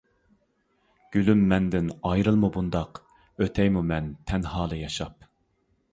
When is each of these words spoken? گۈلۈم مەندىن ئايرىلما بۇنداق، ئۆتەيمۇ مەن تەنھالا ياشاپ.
گۈلۈم 1.15 1.43
مەندىن 1.51 1.91
ئايرىلما 2.11 2.51
بۇنداق، 2.57 3.03
ئۆتەيمۇ 3.45 3.87
مەن 3.93 4.11
تەنھالا 4.33 4.85
ياشاپ. 4.85 5.33